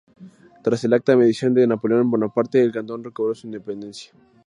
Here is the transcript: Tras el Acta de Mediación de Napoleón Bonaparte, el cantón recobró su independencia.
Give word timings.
Tras 0.63 0.83
el 0.83 0.93
Acta 0.93 1.11
de 1.11 1.19
Mediación 1.19 1.53
de 1.53 1.67
Napoleón 1.67 2.09
Bonaparte, 2.09 2.59
el 2.63 2.71
cantón 2.71 3.03
recobró 3.03 3.35
su 3.35 3.45
independencia. 3.45 4.11